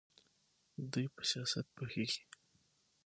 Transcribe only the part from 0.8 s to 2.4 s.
دوی په سیاست پوهیږي.